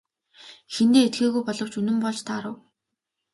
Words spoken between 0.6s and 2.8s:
Эхэндээ итгээгүй боловч үнэн болж таарав.